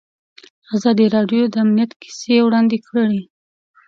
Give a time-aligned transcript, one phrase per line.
[0.75, 3.21] ازادي راډیو د امنیت کیسې وړاندې کړي.